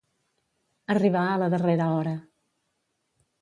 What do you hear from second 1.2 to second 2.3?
a la darrera hora.